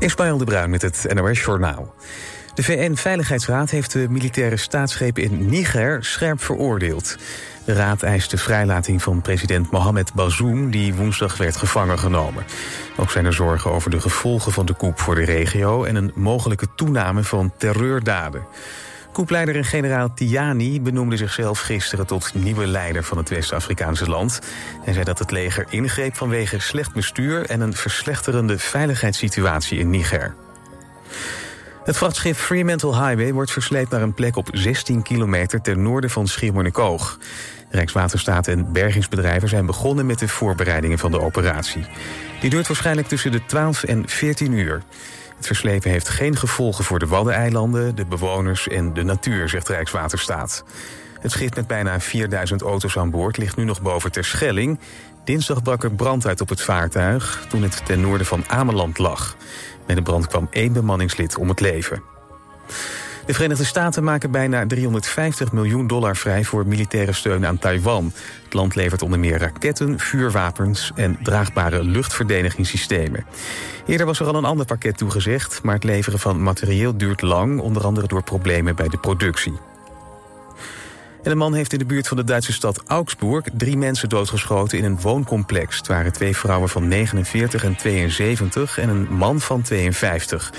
Ismaël 0.00 0.38
de 0.38 0.44
Bruin 0.44 0.70
met 0.70 0.82
het 0.82 1.06
NOS 1.14 1.40
Journaal. 1.40 1.94
De 2.54 2.62
VN-veiligheidsraad 2.62 3.70
heeft 3.70 3.92
de 3.92 4.06
militaire 4.08 4.56
staatsgreep 4.56 5.18
in 5.18 5.48
Niger 5.48 6.04
scherp 6.04 6.42
veroordeeld. 6.42 7.16
De 7.64 7.72
raad 7.72 8.02
eist 8.02 8.30
de 8.30 8.38
vrijlating 8.38 9.02
van 9.02 9.22
president 9.22 9.70
Mohamed 9.70 10.14
Bazoum... 10.14 10.70
die 10.70 10.94
woensdag 10.94 11.36
werd 11.36 11.56
gevangen 11.56 11.98
genomen. 11.98 12.44
Ook 12.96 13.10
zijn 13.10 13.24
er 13.24 13.32
zorgen 13.32 13.72
over 13.72 13.90
de 13.90 14.00
gevolgen 14.00 14.52
van 14.52 14.66
de 14.66 14.76
coup 14.76 15.00
voor 15.00 15.14
de 15.14 15.24
regio... 15.24 15.84
en 15.84 15.96
een 15.96 16.12
mogelijke 16.14 16.66
toename 16.74 17.22
van 17.22 17.52
terreurdaden. 17.56 18.46
Koepleider 19.12 19.56
en 19.56 19.64
generaal 19.64 20.14
Tiani 20.14 20.80
benoemde 20.80 21.16
zichzelf 21.16 21.60
gisteren 21.60 22.06
tot 22.06 22.34
nieuwe 22.34 22.66
leider 22.66 23.04
van 23.04 23.18
het 23.18 23.28
West-Afrikaanse 23.28 24.08
land. 24.08 24.40
Hij 24.82 24.92
zei 24.92 25.04
dat 25.04 25.18
het 25.18 25.30
leger 25.30 25.66
ingreep 25.70 26.16
vanwege 26.16 26.58
slecht 26.58 26.92
bestuur 26.92 27.46
en 27.46 27.60
een 27.60 27.74
verslechterende 27.74 28.58
veiligheidssituatie 28.58 29.78
in 29.78 29.90
Niger. 29.90 30.34
Het 31.84 31.96
vrachtschip 31.96 32.36
Fremantle 32.36 33.06
Highway 33.06 33.32
wordt 33.32 33.50
versleept 33.50 33.90
naar 33.90 34.02
een 34.02 34.14
plek 34.14 34.36
op 34.36 34.48
16 34.52 35.02
kilometer 35.02 35.60
ten 35.60 35.82
noorden 35.82 36.10
van 36.10 36.26
Schiermonnikoog. 36.26 37.18
Rijkswaterstaat 37.70 38.46
en 38.46 38.72
bergingsbedrijven 38.72 39.48
zijn 39.48 39.66
begonnen 39.66 40.06
met 40.06 40.18
de 40.18 40.28
voorbereidingen 40.28 40.98
van 40.98 41.10
de 41.10 41.20
operatie. 41.20 41.86
Die 42.40 42.50
duurt 42.50 42.66
waarschijnlijk 42.66 43.08
tussen 43.08 43.32
de 43.32 43.44
12 43.46 43.82
en 43.82 44.08
14 44.08 44.52
uur. 44.52 44.82
Het 45.40 45.48
verslepen 45.48 45.90
heeft 45.90 46.08
geen 46.08 46.36
gevolgen 46.36 46.84
voor 46.84 46.98
de 46.98 47.06
Waddeneilanden, 47.06 47.94
de 47.94 48.04
bewoners 48.04 48.68
en 48.68 48.92
de 48.92 49.02
natuur, 49.02 49.48
zegt 49.48 49.68
Rijkswaterstaat. 49.68 50.64
Het 51.20 51.30
schip 51.30 51.54
met 51.54 51.66
bijna 51.66 52.00
4000 52.00 52.62
auto's 52.62 52.96
aan 52.96 53.10
boord 53.10 53.36
ligt 53.36 53.56
nu 53.56 53.64
nog 53.64 53.82
boven 53.82 54.12
Terschelling. 54.12 54.78
Dinsdag 55.24 55.62
brak 55.62 55.82
er 55.84 55.90
brand 55.90 56.26
uit 56.26 56.40
op 56.40 56.48
het 56.48 56.62
vaartuig 56.62 57.46
toen 57.48 57.62
het 57.62 57.86
ten 57.86 58.00
noorden 58.00 58.26
van 58.26 58.44
Ameland 58.48 58.98
lag. 58.98 59.36
Bij 59.86 59.94
de 59.94 60.02
brand 60.02 60.26
kwam 60.26 60.48
één 60.50 60.72
bemanningslid 60.72 61.36
om 61.36 61.48
het 61.48 61.60
leven. 61.60 62.02
De 63.26 63.34
Verenigde 63.34 63.64
Staten 63.64 64.04
maken 64.04 64.30
bijna 64.30 64.66
350 64.66 65.52
miljoen 65.52 65.86
dollar 65.86 66.16
vrij 66.16 66.44
voor 66.44 66.66
militaire 66.66 67.12
steun 67.12 67.46
aan 67.46 67.58
Taiwan. 67.58 68.12
Het 68.44 68.54
land 68.54 68.74
levert 68.74 69.02
onder 69.02 69.18
meer 69.18 69.38
raketten, 69.38 69.98
vuurwapens 69.98 70.92
en 70.94 71.18
draagbare 71.22 71.84
luchtverdedigingssystemen. 71.84 73.24
Eerder 73.86 74.06
was 74.06 74.20
er 74.20 74.26
al 74.26 74.34
een 74.34 74.44
ander 74.44 74.66
pakket 74.66 74.96
toegezegd, 74.96 75.62
maar 75.62 75.74
het 75.74 75.84
leveren 75.84 76.18
van 76.18 76.42
materieel 76.42 76.96
duurt 76.96 77.22
lang, 77.22 77.60
onder 77.60 77.84
andere 77.84 78.06
door 78.06 78.22
problemen 78.22 78.76
bij 78.76 78.88
de 78.88 78.98
productie. 78.98 79.58
En 81.22 81.30
een 81.30 81.38
man 81.38 81.54
heeft 81.54 81.72
in 81.72 81.78
de 81.78 81.84
buurt 81.84 82.08
van 82.08 82.16
de 82.16 82.24
Duitse 82.24 82.52
stad 82.52 82.82
Augsburg 82.86 83.44
drie 83.52 83.76
mensen 83.76 84.08
doodgeschoten 84.08 84.78
in 84.78 84.84
een 84.84 85.00
wooncomplex. 85.00 85.76
Het 85.76 85.86
waren 85.86 86.12
twee 86.12 86.36
vrouwen 86.36 86.68
van 86.68 86.88
49 86.88 87.64
en 87.64 87.76
72 87.76 88.78
en 88.78 88.88
een 88.88 89.06
man 89.10 89.40
van 89.40 89.62
52. 89.62 90.52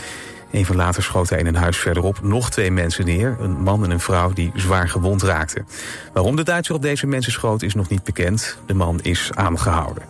Even 0.52 0.76
later 0.76 1.04
schoot 1.04 1.30
hij 1.30 1.40
in 1.40 1.46
een 1.46 1.56
huis 1.56 1.78
verderop 1.78 2.22
nog 2.22 2.50
twee 2.50 2.72
mensen 2.72 3.06
neer. 3.06 3.36
Een 3.40 3.62
man 3.62 3.84
en 3.84 3.92
een 3.92 4.00
vrouw 4.00 4.34
die 4.34 4.52
zwaar 4.56 4.90
gewond 4.90 5.22
raakten. 5.22 5.68
Waarom 6.14 6.36
de 6.36 6.44
Duitser 6.44 6.76
op 6.76 6.82
deze 6.82 7.08
mensen 7.08 7.32
schoot 7.32 7.62
is 7.62 7.74
nog 7.74 7.90
niet 7.90 8.04
bekend. 8.04 8.58
De 8.66 8.74
man 8.74 9.00
is 9.02 9.30
aangehouden. 9.34 10.04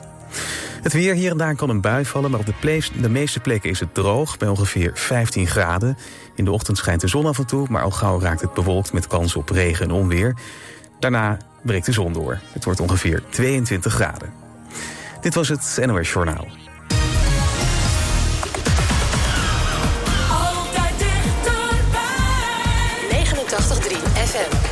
Het 0.81 0.93
weer 0.93 1.13
hier 1.13 1.31
en 1.31 1.37
daar 1.37 1.55
kan 1.55 1.69
een 1.69 1.81
bui 1.81 2.05
vallen, 2.05 2.31
maar 2.31 2.39
op 2.39 2.45
de, 2.45 2.81
de, 3.01 3.09
meeste 3.09 3.39
plekken 3.39 3.69
is 3.69 3.79
het 3.79 3.93
droog, 3.93 4.37
bij 4.37 4.47
ongeveer 4.47 4.91
15 4.93 5.47
graden. 5.47 5.97
In 6.35 6.45
de 6.45 6.51
ochtend 6.51 6.77
schijnt 6.77 7.01
de 7.01 7.07
zon 7.07 7.25
af 7.25 7.37
en 7.37 7.45
toe, 7.45 7.67
maar 7.69 7.83
al 7.83 7.91
gauw 7.91 8.19
raakt 8.19 8.41
het 8.41 8.53
bewolkt 8.53 8.93
met 8.93 9.07
kans 9.07 9.35
op 9.35 9.49
regen 9.49 9.85
en 9.85 9.91
onweer. 9.91 10.35
Daarna 10.99 11.37
breekt 11.63 11.85
de 11.85 11.91
zon 11.91 12.13
door. 12.13 12.39
Het 12.51 12.63
wordt 12.63 12.79
ongeveer 12.79 13.23
22 13.29 13.93
graden. 13.93 14.33
Dit 15.21 15.33
was 15.33 15.47
het 15.47 15.79
NOS 15.85 16.11
Journaal. 16.11 16.47
嗯。 24.33 24.70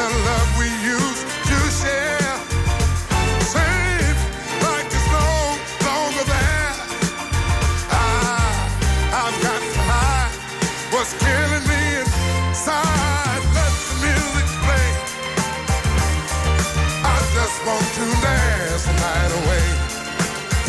the 0.00 0.08
love 0.08 0.50
we 0.58 0.68
used 0.96 1.24
to 1.50 1.58
share. 1.80 2.34
Seems 3.52 4.20
like 4.64 4.86
it's 4.88 5.10
no 5.12 5.28
longer 5.88 6.24
there. 6.24 6.72
Ah, 7.92 8.00
I, 8.00 9.22
I've 9.22 9.38
got 9.44 9.60
to 9.60 9.80
hide 9.90 10.32
what's 10.92 11.12
killing 11.20 11.64
me 11.72 11.82
inside. 12.00 13.42
Let 13.56 13.72
the 13.88 13.96
music 14.06 14.48
play. 14.64 14.88
I 17.04 17.16
just 17.36 17.56
want 17.66 17.86
to 17.98 18.06
dance 18.24 18.84
the 18.88 18.94
night 19.04 19.32
away. 19.40 19.66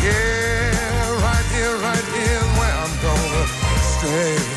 Yeah, 0.04 1.24
right 1.24 1.48
here, 1.56 1.76
right 1.88 2.08
here, 2.18 2.44
where 2.60 2.76
I'm 2.84 2.96
gonna 3.08 3.46
stay. 3.96 4.51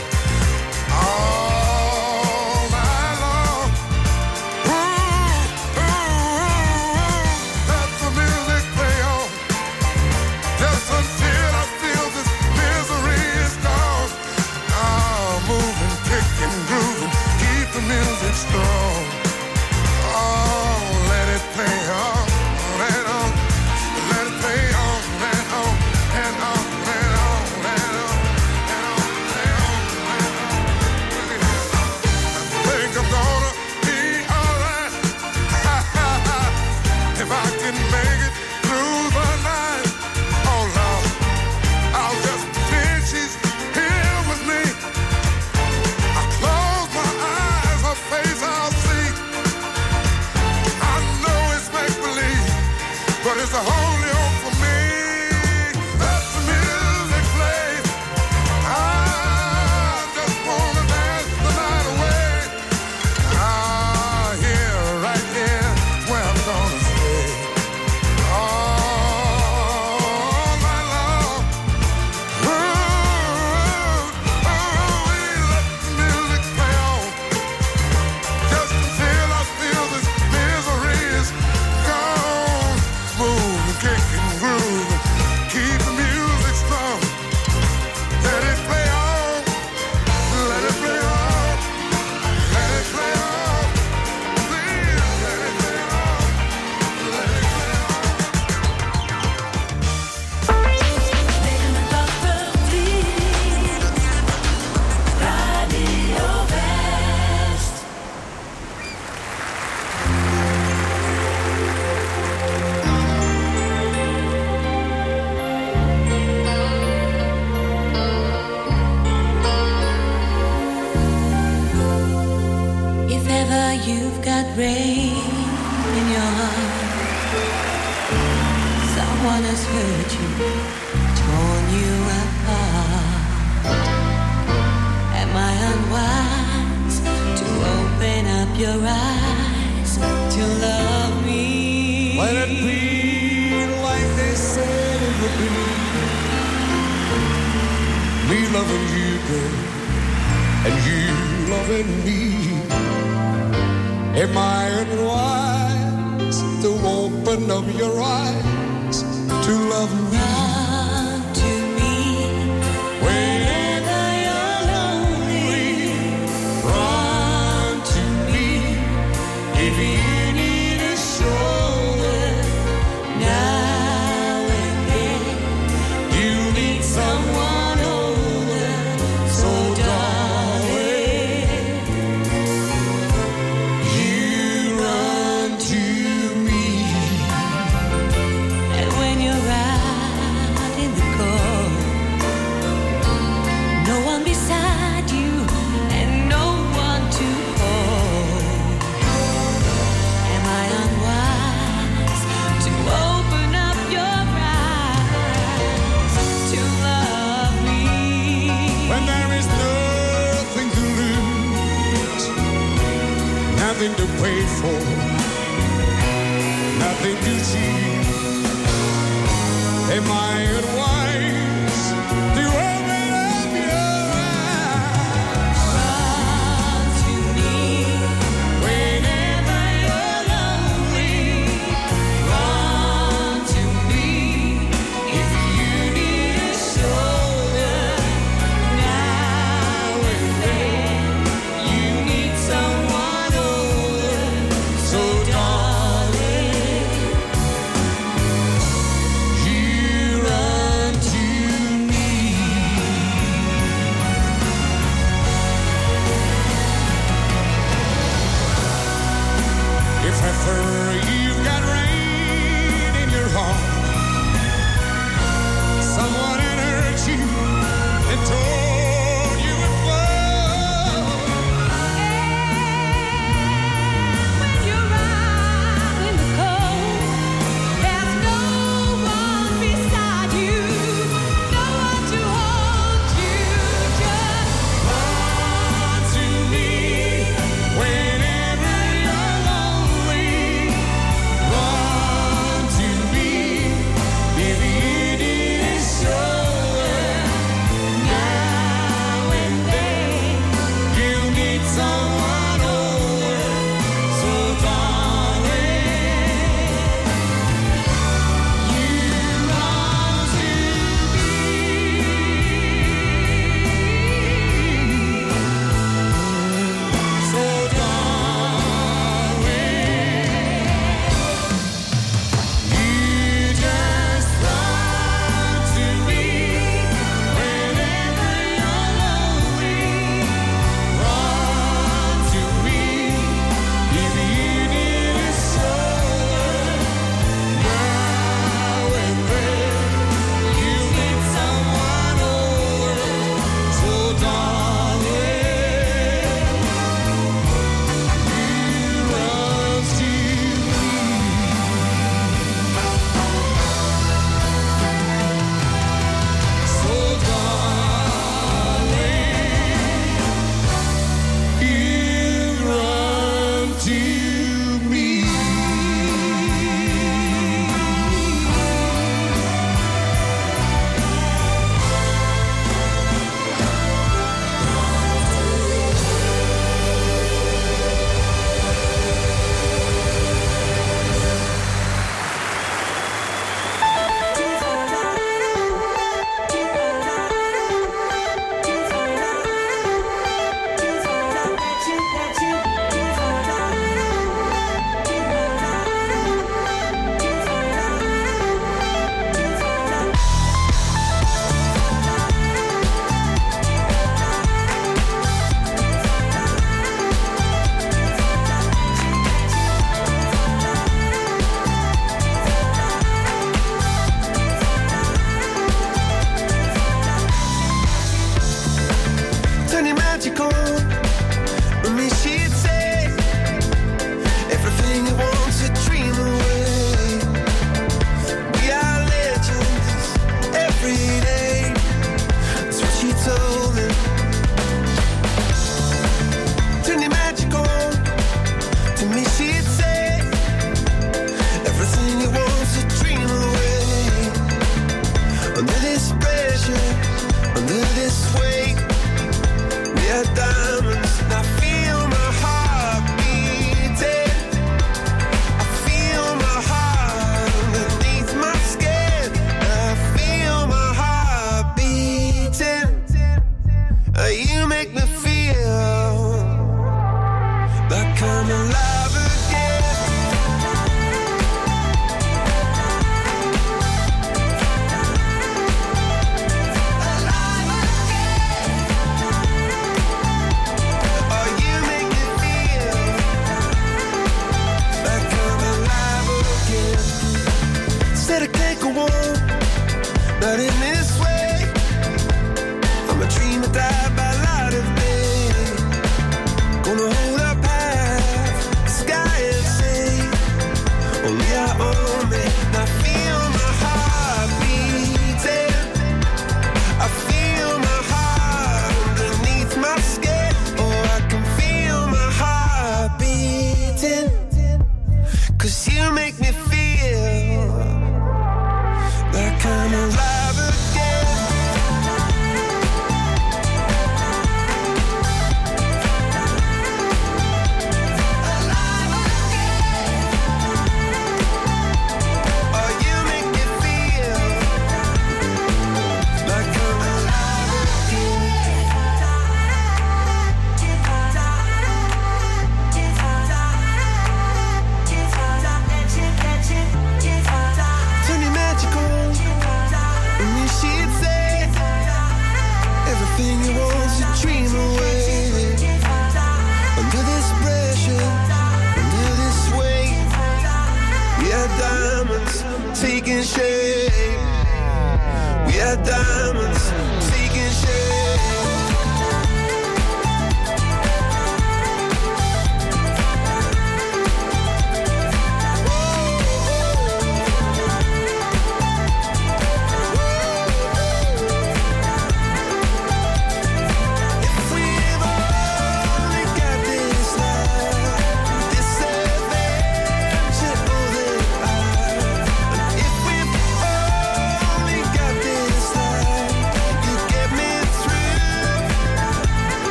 magical 420.25 420.84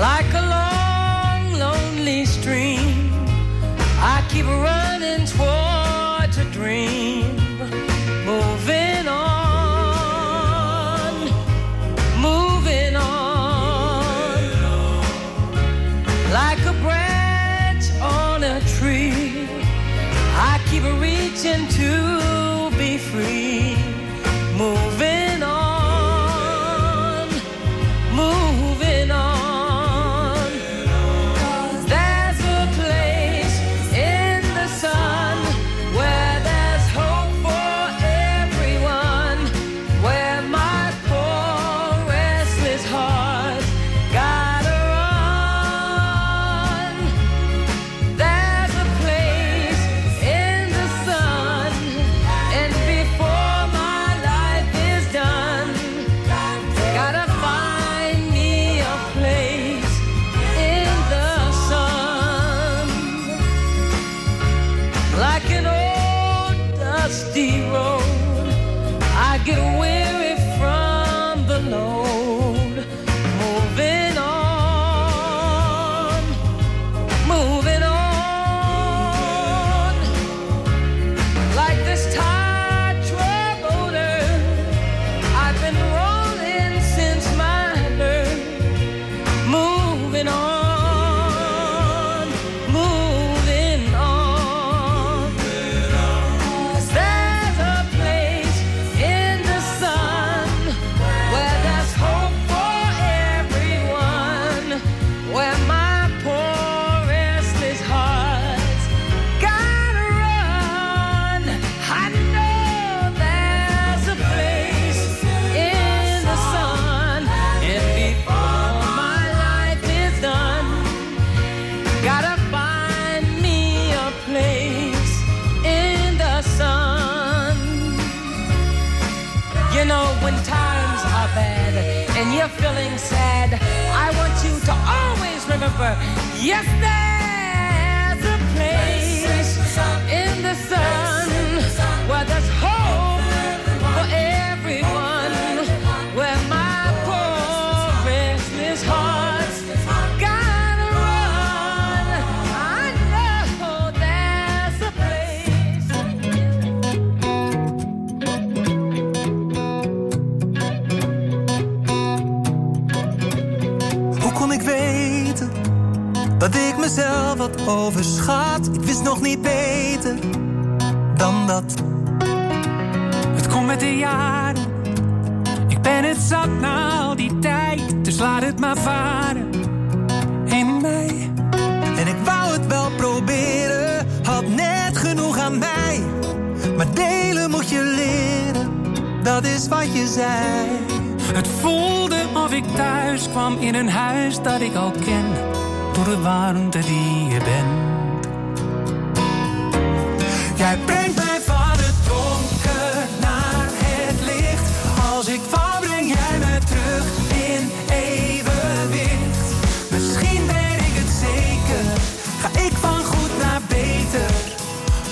Like 0.00 0.32
a 0.32 0.40
long, 0.40 1.58
lonely 1.58 2.24
stream, 2.24 3.12
I 4.00 4.24
keep 4.30 4.46
running 4.46 4.79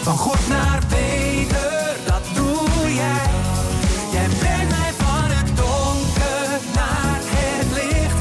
Van 0.08 0.16
goed 0.18 0.48
naar 0.48 0.82
beter, 0.88 1.96
dat 2.06 2.22
doe 2.34 2.94
jij. 2.94 3.30
Jij 4.12 4.28
brengt 4.38 4.68
mij 4.68 4.92
van 4.96 5.30
het 5.36 5.56
donker 5.56 6.48
naar 6.74 7.20
het 7.20 7.66
licht. 7.72 8.14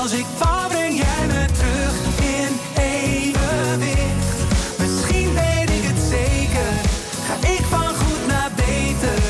Als 0.00 0.12
ik 0.12 0.24
val, 0.36 0.68
breng 0.68 0.96
jij 0.96 1.26
me 1.26 1.44
terug 1.52 1.94
in 2.36 2.50
evenwicht. 2.74 4.38
Misschien 4.78 5.34
weet 5.34 5.70
ik 5.70 5.84
het 5.90 6.02
zeker. 6.10 6.72
Ga 7.26 7.48
ik 7.48 7.64
van 7.70 7.94
goed 7.94 8.26
naar 8.26 8.50
beter. 8.56 9.22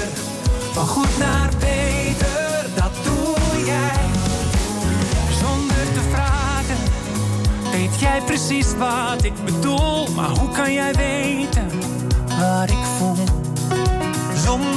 Van 0.72 0.86
goed 0.86 1.18
naar 1.18 1.50
beter, 1.58 2.66
dat 2.74 2.94
doe 3.04 3.64
jij. 3.64 4.04
Zonder 5.40 5.84
te 5.94 6.02
vragen. 6.10 6.78
Weet 7.72 8.00
jij 8.00 8.20
precies 8.26 8.76
wat 8.76 9.24
ik 9.24 9.44
bedoel. 9.44 10.08
Maar 10.14 10.30
hoe 10.30 10.50
kan 10.50 10.72
jij 10.72 10.94
weten 10.94 11.73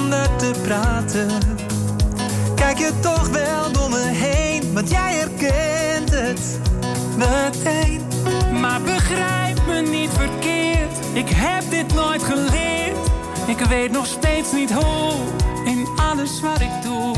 Zonder 0.10 0.36
te 0.36 0.52
praten. 0.62 1.28
Kijk 2.56 2.78
je 2.78 2.91
toch 3.00 3.30
wel 3.30 3.72
door 3.72 3.89
me 3.89 4.06
heen, 4.06 4.74
want 4.74 4.89
jij 4.89 5.13
herkent 5.13 6.12
het 6.12 6.60
meteen. 7.17 8.02
Maar 8.62 8.82
begrijp 8.82 9.65
me 9.67 9.82
niet 9.82 10.10
verkeerd. 10.10 10.91
Ik 11.13 11.30
heb 11.30 11.63
dit 11.70 11.93
nooit 11.93 12.24
geleerd. 12.24 12.98
Ik 13.48 13.60
weet 13.60 13.91
nog 13.91 14.06
steeds 14.06 14.52
niet 14.52 14.74
hoe 14.74 15.13
in 15.65 15.88
alles 15.96 16.41
wat 16.41 16.62
ik 16.62 16.82
doe. 16.84 17.16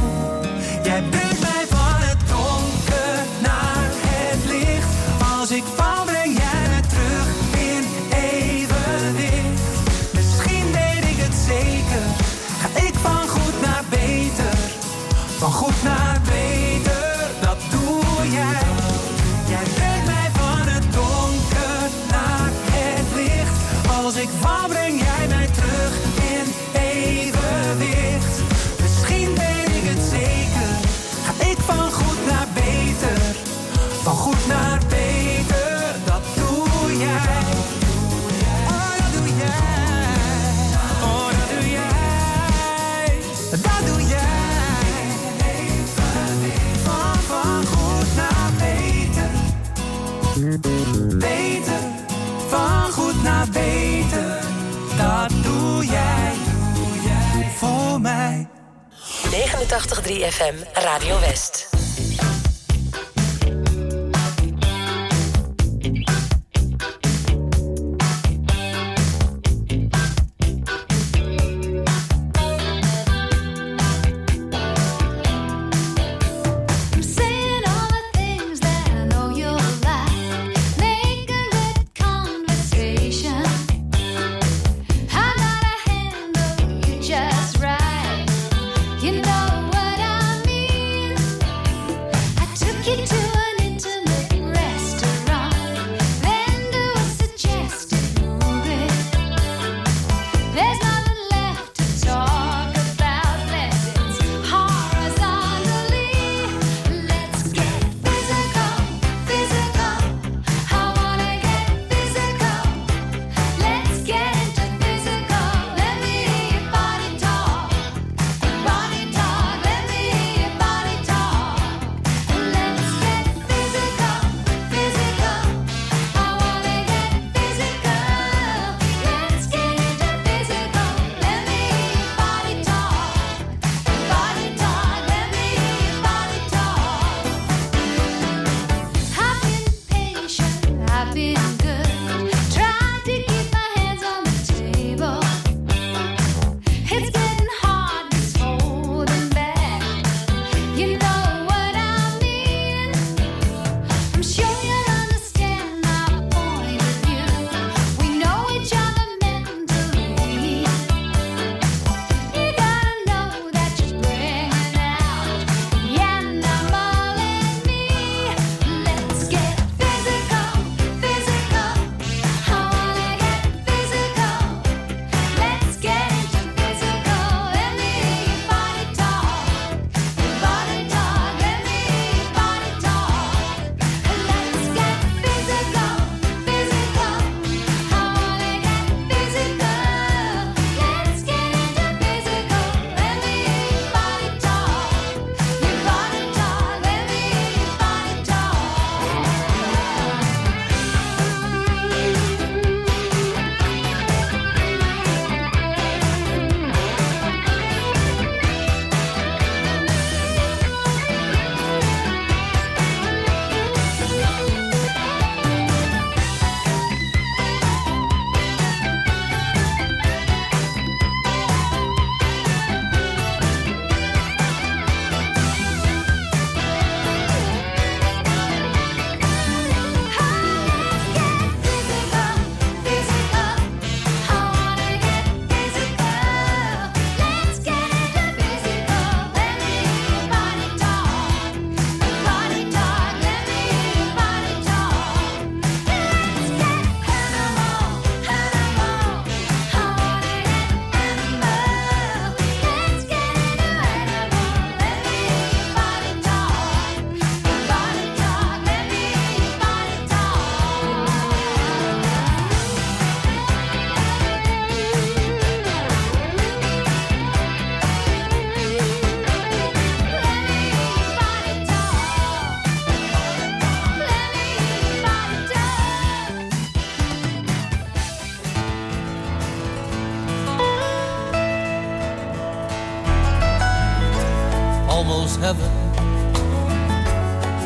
89.3 59.69 60.23
FM 60.25 60.55
Radio 60.83 61.15
West. 61.21 61.48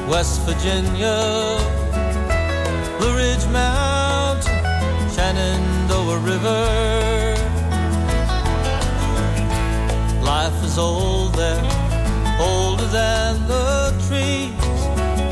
West 0.09 0.41
Virginia, 0.41 1.57
Blue 2.99 3.15
Ridge 3.15 3.45
Mountain, 3.47 4.59
Shenandoah 5.15 6.19
River. 6.19 7.35
Life 10.21 10.63
is 10.63 10.77
old 10.77 11.33
there, 11.35 11.63
older 12.39 12.87
than 12.87 13.47
the 13.47 13.93
trees, 14.07 14.51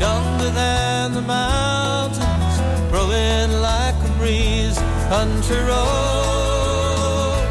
younger 0.00 0.50
than 0.50 1.12
the 1.12 1.22
mountains, 1.22 2.60
growing 2.90 3.60
like 3.60 3.94
a 3.94 4.12
breeze. 4.18 4.78
Country 5.08 5.60
roads, 5.70 7.46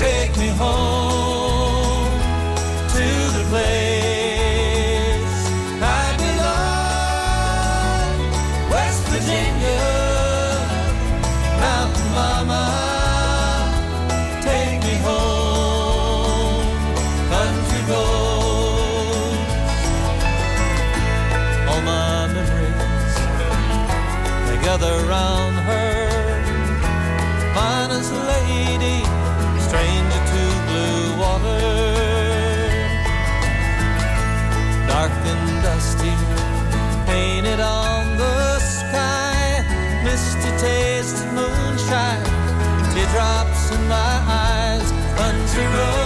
take 0.00 0.36
me 0.36 0.48
home. 0.48 1.05
to 45.56 45.62
go 45.62 46.05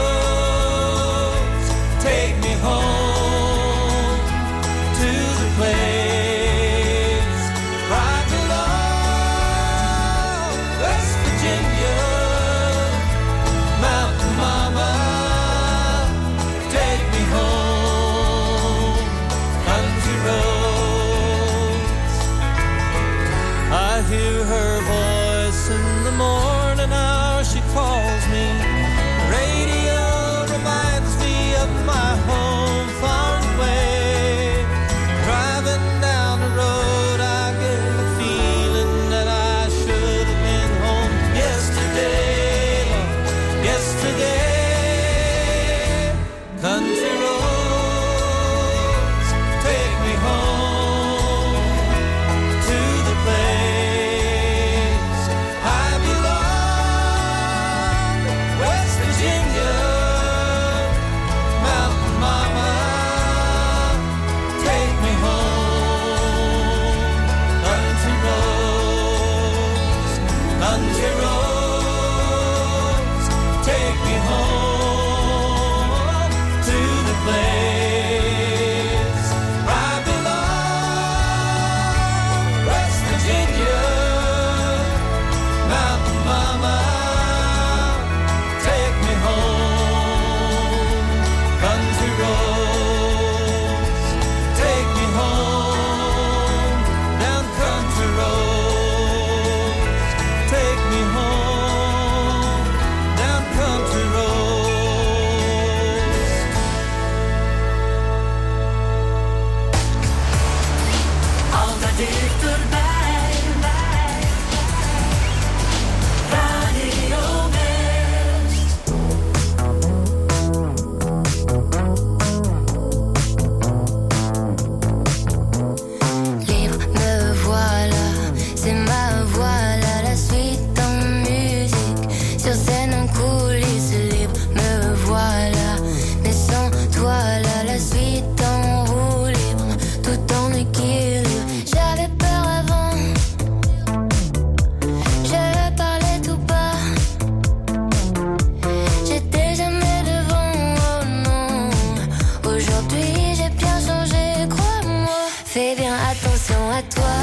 Fais 155.53 155.75
bien 155.75 155.95
attention 155.95 156.71
à 156.71 156.81
toi. 156.95 157.17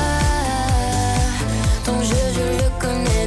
Ton 1.86 2.02
jeu, 2.02 2.26
je 2.36 2.62
le 2.62 2.70
connais. 2.78 3.27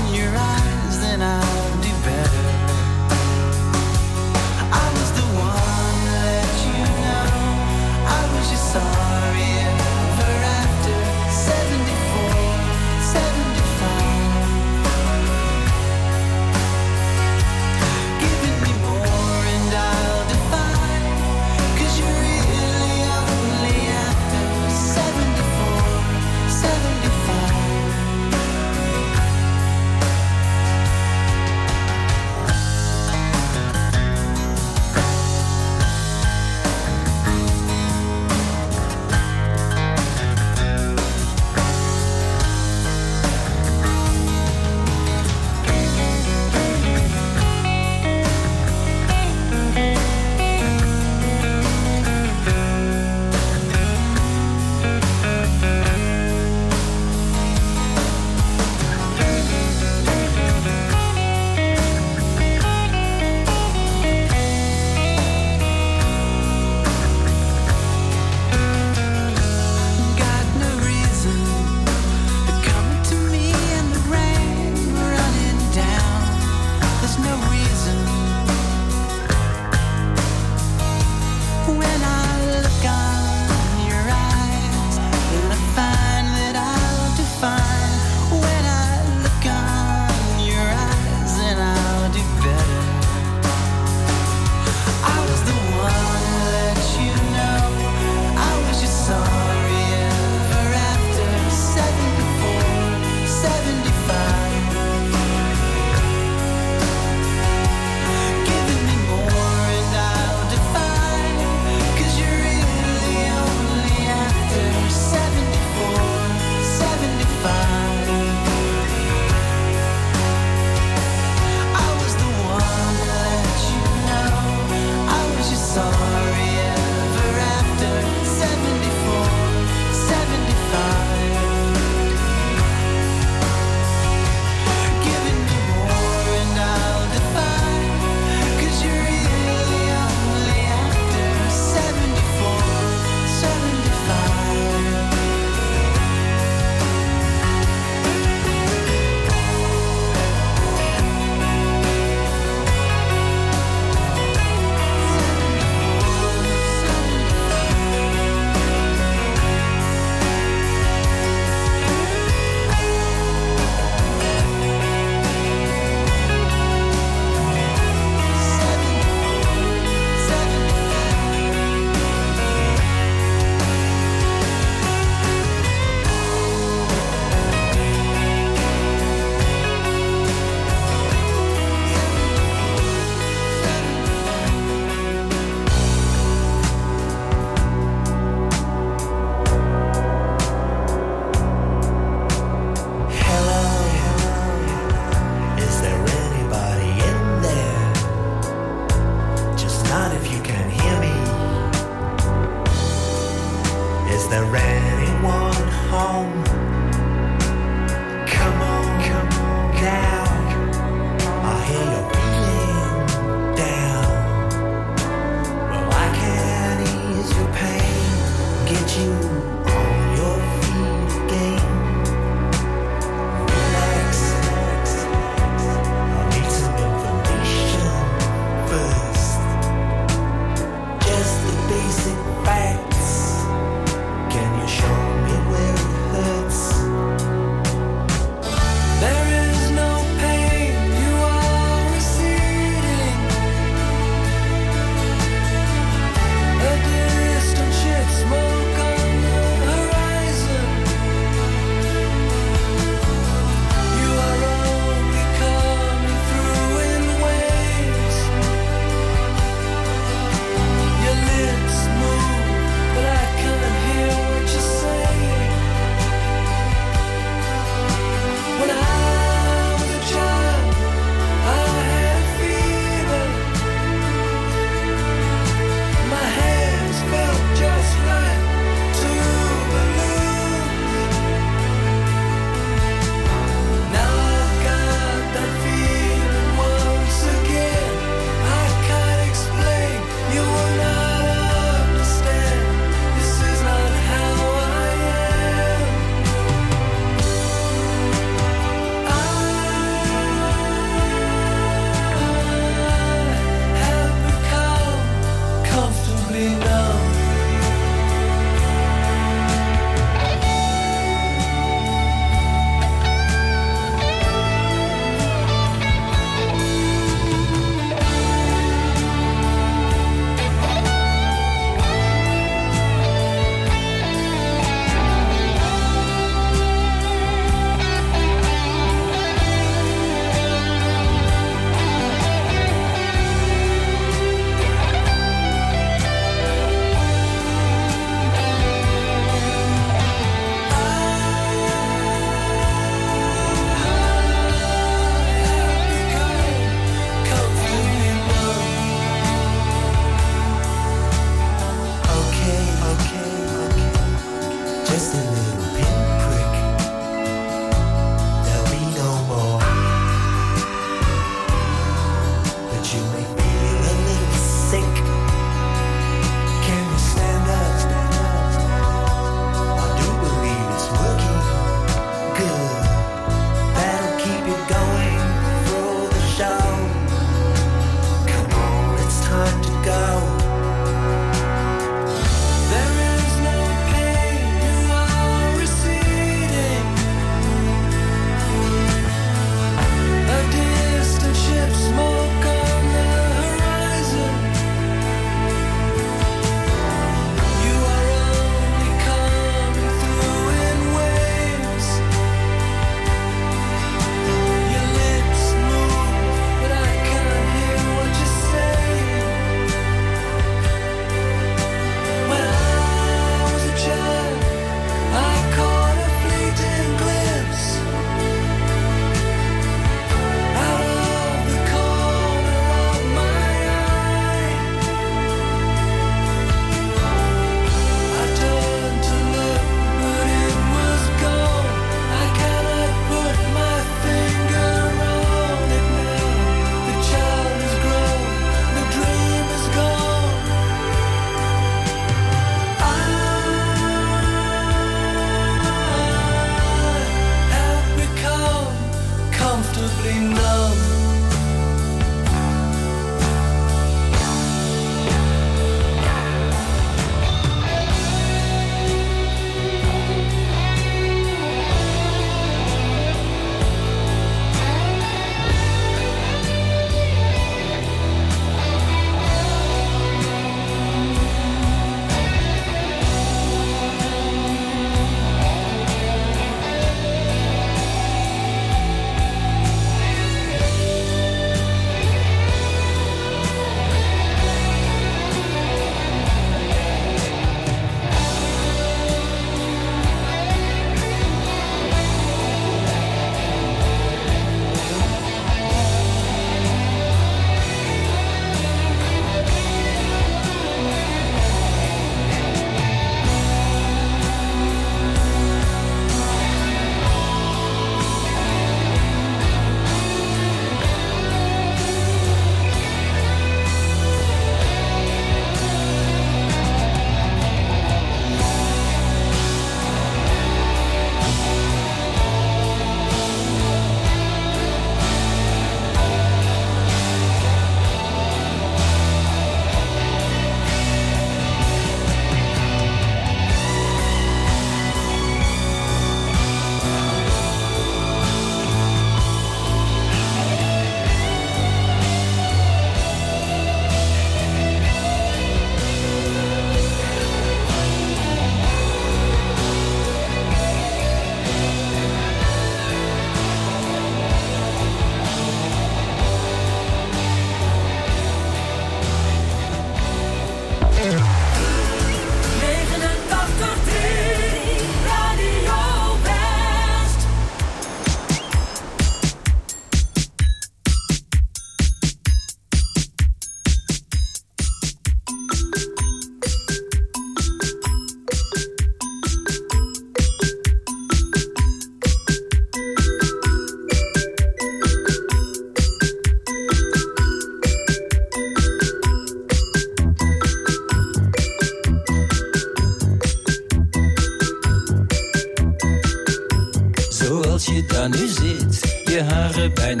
se 599.61 600.00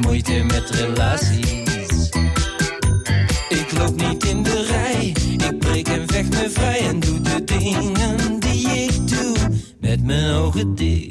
moeite 0.00 0.44
met 0.44 0.70
relaties. 0.70 2.10
Ik 3.48 3.72
loop 3.78 3.96
niet 3.96 4.24
in 4.24 4.42
de 4.42 4.66
rij, 4.66 5.12
ik 5.48 5.58
breek 5.58 5.88
en 5.88 6.06
vecht 6.06 6.30
me 6.30 6.50
vrij 6.50 6.78
en 6.78 7.00
doe 7.00 7.20
de 7.20 7.44
dingen 7.44 8.40
die 8.40 8.68
ik 8.68 9.08
doe 9.08 9.36
met 9.80 10.04
mijn 10.04 10.34
ogen 10.34 10.74
dicht. 10.74 11.07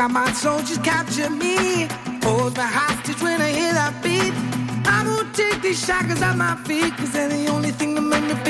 Got 0.00 0.12
my 0.12 0.32
soldiers 0.32 0.78
capture 0.78 1.28
me. 1.28 1.86
Hold 2.22 2.56
my 2.56 2.62
hostage 2.64 3.20
when 3.20 3.38
I 3.38 3.50
hear 3.52 3.74
that 3.74 3.92
beat. 4.02 4.32
I 4.86 5.04
won't 5.06 5.34
take 5.34 5.60
these 5.60 5.84
shackles 5.84 6.22
off 6.22 6.36
my 6.36 6.56
feet, 6.64 6.96
cause 6.96 7.12
they're 7.12 7.28
the 7.28 7.48
only 7.48 7.70
thing 7.70 7.94
that 7.96 8.00
make 8.00 8.24
me 8.24 8.34
feel. 8.42 8.49